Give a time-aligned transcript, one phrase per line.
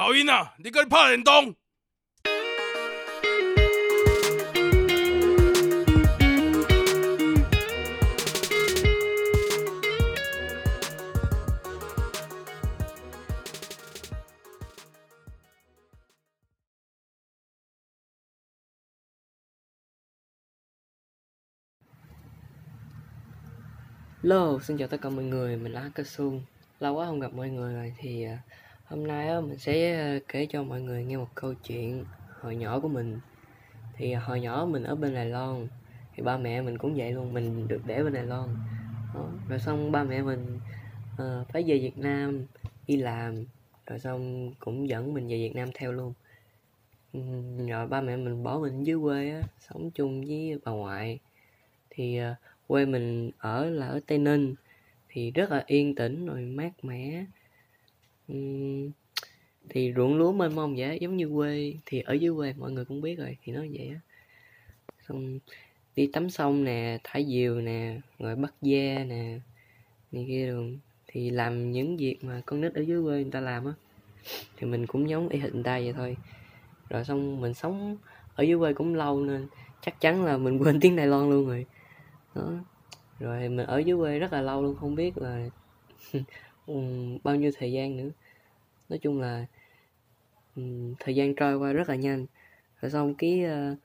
[0.00, 1.54] 导演啊，你跟拍联动。
[24.22, 26.42] Hello, xin chào tất cả mọi người, mình là Ca Xuân
[26.80, 28.38] Lâu quá không gặp mọi người rồi thì uh,
[28.91, 32.05] hôm nay mình sẽ ờ, kể cho mọi người nghe một câu chuyện
[32.39, 33.19] hồi nhỏ của mình.
[33.97, 35.67] Thì ờ, hồi nhỏ mình ở bên Đài Loan
[36.15, 38.49] Thì ba mẹ mình cũng vậy luôn, mình được để bên Đài Loan.
[39.13, 39.29] Đó.
[39.49, 40.59] Rồi xong ba mẹ mình
[41.13, 42.45] uh, phải về Việt Nam
[42.87, 43.45] đi làm
[43.87, 46.13] Rồi xong cũng dẫn mình về Việt Nam theo luôn.
[47.67, 51.19] Rồi ba mẹ mình bỏ mình dưới quê á, sống chung với bà ngoại.
[51.89, 54.55] Thì uh, quê mình ở là ở tây ninh
[55.09, 57.25] thì rất là yên tĩnh rồi mát mẻ
[58.31, 58.91] uhm,
[59.69, 62.85] thì ruộng lúa mênh mông vậy giống như quê thì ở dưới quê mọi người
[62.85, 63.99] cũng biết rồi thì nó vậy á.
[65.07, 65.39] Xong
[65.95, 69.39] đi tắm sông nè thả diều nè rồi bắt ve nè
[70.11, 73.39] này kia đường thì làm những việc mà con nít ở dưới quê người ta
[73.39, 73.73] làm á
[74.57, 76.17] thì mình cũng giống y hình ta vậy thôi.
[76.89, 77.97] Rồi xong mình sống
[78.35, 79.47] ở dưới quê cũng lâu nên
[79.81, 81.65] chắc chắn là mình quên tiếng Đài Loan luôn rồi.
[82.35, 82.51] Đó
[83.19, 85.49] rồi mình ở dưới quê rất là lâu luôn không biết là
[87.23, 88.09] bao nhiêu thời gian nữa
[88.91, 89.45] nói chung là
[90.55, 92.25] um, thời gian trôi qua rất là nhanh.
[92.81, 93.77] Rồi xong cái uh,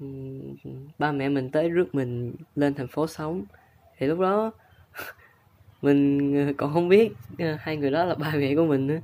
[0.00, 0.56] um,
[0.98, 3.44] ba mẹ mình tới rước mình lên thành phố sống.
[3.98, 4.52] Thì lúc đó
[5.82, 8.98] mình ờ, còn không biết uh, hai người đó là ba mẹ của mình nữa.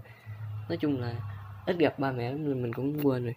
[0.68, 1.14] Nói chung là
[1.66, 3.34] ít gặp ba mẹ nên mình cũng quên rồi.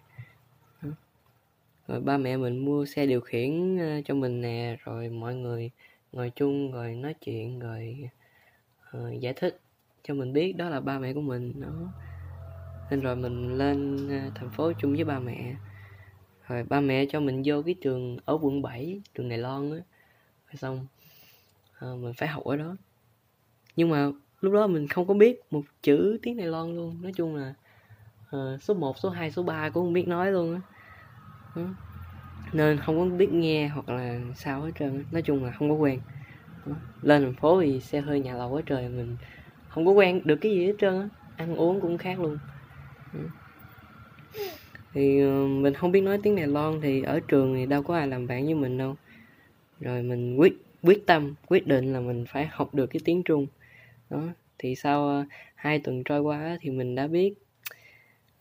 [1.88, 5.70] Rồi ba mẹ mình mua xe điều khiển cho mình nè rồi mọi người
[6.12, 8.10] ngồi chung rồi nói chuyện rồi
[8.96, 9.60] uh, giải thích
[10.08, 11.92] cho mình biết đó là ba mẹ của mình đó.
[12.90, 15.54] Nên rồi mình lên à, thành phố chung với ba mẹ.
[16.48, 19.78] Rồi ba mẹ cho mình vô cái trường ở quận 7 trường Đài Loan á.
[20.54, 20.86] Xong
[21.78, 22.76] à, mình phải học ở đó.
[23.76, 24.10] Nhưng mà
[24.40, 27.02] lúc đó mình không có biết một chữ tiếng Đài Loan luôn.
[27.02, 27.54] Nói chung là
[28.36, 30.60] uh, số 1, số 2, số 3 cũng không biết nói luôn á.
[32.52, 35.74] Nên không có biết nghe hoặc là sao hết trơn nói chung là không có
[35.74, 36.00] quen.
[37.02, 39.16] Lên thành phố thì xe hơi nhà lầu quá trời mình
[39.74, 41.08] không có quen được cái gì hết trơn á.
[41.36, 42.38] Ăn uống cũng khác luôn.
[43.12, 43.20] Ừ.
[44.92, 47.96] Thì ờ, mình không biết nói tiếng Đài Loan thì ở trường thì đâu có
[47.96, 48.96] ai làm bạn với mình đâu.
[49.80, 50.52] Rồi mình quyết
[50.82, 53.46] quyết tâm quyết định là mình phải học được cái tiếng Trung.
[54.10, 54.22] Đó
[54.58, 55.24] thì sau ờ,
[55.54, 57.34] hai tuần trôi qua thì mình đã biết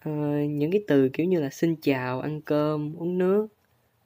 [0.10, 3.48] uh, những cái từ kiểu như là xin chào ăn cơm uống nước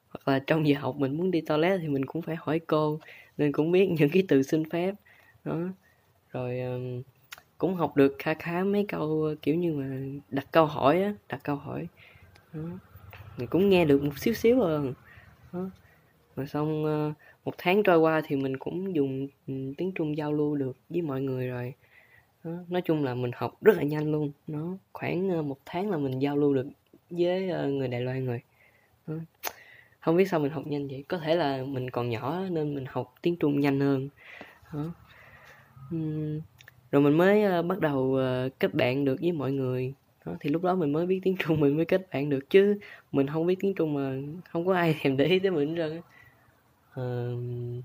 [0.10, 3.00] hoặc là trong giờ học mình muốn đi toilet thì mình cũng phải hỏi cô
[3.38, 4.96] nên cũng biết những cái từ xin phép.
[5.44, 5.60] Đó
[6.32, 6.60] rồi
[7.00, 7.06] uh,
[7.58, 9.98] cũng học được khá khá mấy câu kiểu như mà
[10.30, 11.88] đặt câu hỏi á đặt câu hỏi.
[12.54, 12.62] Đó.
[13.38, 14.94] mình cũng nghe được một xíu xíu rồi
[15.54, 15.70] đó.
[16.36, 17.14] rồi xong ờ,
[17.46, 21.02] một tháng trôi qua thì mình cũng dùng ừ, tiếng trung giao lưu được với
[21.02, 21.74] mọi người rồi.
[22.44, 22.52] Đó.
[22.70, 24.32] nói chung là mình học rất là nhanh luôn.
[24.48, 26.68] Nó khoảng ờ, một tháng là mình giao lưu được
[27.10, 28.42] với ờ, người đài loan rồi.
[29.08, 29.16] Đó.
[30.00, 31.04] Không biết sao mình học nhanh vậy.
[31.08, 34.10] Có thể là mình còn nhỏ nên mình học tiếng trung nhanh hơn.
[34.74, 34.94] Đó.
[35.96, 36.40] Uhm,
[36.92, 39.94] rồi mình mới uh, bắt đầu uh, kết bạn được với mọi người.
[40.26, 42.50] Đó, thì lúc đó mình mới biết tiếng trung mình mới kết bạn được.
[42.50, 42.80] Chứ
[43.12, 44.16] mình không biết tiếng trung mà
[44.50, 46.02] không có ai thèm để ý tới mình rồi
[47.00, 47.84] uh,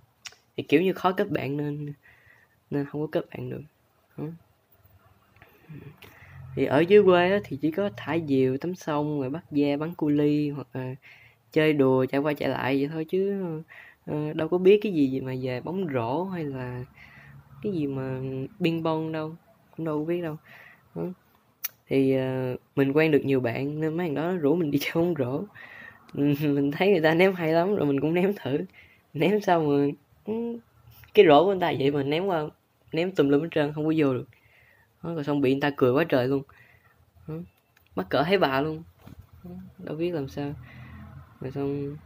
[0.56, 1.92] thì kiểu như khó kết bạn nên
[2.70, 3.62] nên không có kết bạn được.
[4.18, 4.24] Đó.
[6.56, 9.76] thì ở dưới quê đó, thì chỉ có thả diều tắm sông rồi bắt da
[9.76, 10.94] bắn cu ly hoặc là
[11.52, 13.04] chơi đùa chạy qua chạy lại vậy thôi.
[13.08, 13.42] Chứ
[14.10, 16.84] uh, đâu có biết cái gì mà về bóng rổ hay là
[17.62, 18.20] cái gì mà
[18.58, 19.34] biên bông đâu
[19.76, 20.36] cũng đâu biết đâu.
[20.94, 21.02] Đó.
[21.88, 24.92] thì uh, mình quen được nhiều bạn nên mấy thằng đó rủ mình đi chơi
[24.94, 25.44] bóng rổ.
[26.14, 28.58] Mình thấy người ta ném hay lắm rồi mình cũng ném thử.
[29.14, 29.94] Ném xong rồi
[30.26, 30.32] ừ,
[31.14, 32.44] cái rổ của người ta vậy mà ném qua
[32.92, 34.28] ném tùm lum hết trơn không có vô được.
[35.02, 36.42] Đó, rồi xong bị người ta cười quá trời luôn.
[37.96, 38.82] Mắc cỡ thấy bà luôn.
[39.78, 40.54] Đâu biết làm sao.
[41.40, 41.96] Rồi xong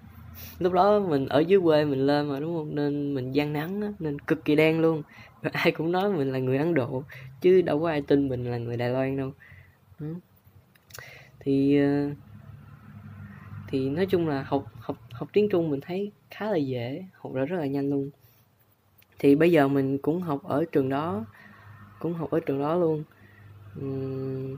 [0.59, 2.75] lúc đó mình ở dưới quê mình lên mà đúng không?
[2.75, 5.03] Nên mình gian nắng á, nên cực kỳ đen luôn.
[5.53, 7.03] Ai cũng nói mình là người ấn độ
[7.41, 9.33] chứ đâu có ai tin mình là người đài loan đâu.
[11.41, 12.11] Thì ờ,
[13.69, 17.35] thì nói chung là học học học tiếng trung mình thấy khá là dễ học
[17.35, 18.11] ra rất là nhanh luôn.
[19.19, 21.25] Thì bây giờ mình cũng học ở trường đó
[21.99, 23.05] cũng học ở trường đó luôn.
[23.81, 24.57] Uhm,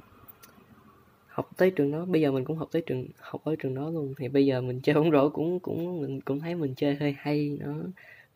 [1.38, 2.04] học tới trường đó.
[2.04, 4.14] Bây giờ mình cũng học tới trường học ở trường đó luôn.
[4.18, 7.14] Thì bây giờ mình chơi bóng rổ cũng cũng mình cũng thấy mình chơi hơi
[7.18, 7.74] hay nó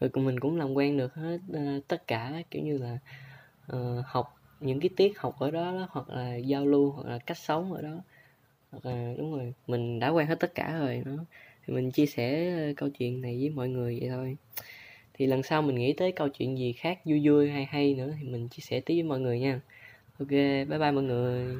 [0.00, 2.98] rồi mình cũng làm quen được hết uh, tất cả kiểu như là
[3.72, 7.18] uh, học những cái tiết học ở đó, đó hoặc là giao lưu hoặc là
[7.18, 8.00] cách sống ở đó.
[8.70, 11.12] Hoặc là đúng rồi mình đã quen hết tất cả rồi nó
[11.66, 14.36] thì mình chia sẻ ờ, câu chuyện này với mọi người vậy thôi.
[15.14, 18.14] Thì lần sau mình nghĩ tới câu chuyện gì khác vui vui hay hay nữa
[18.20, 19.60] thì mình chia sẻ tí với mọi người nha.
[20.18, 21.56] Ok bye bye mọi người.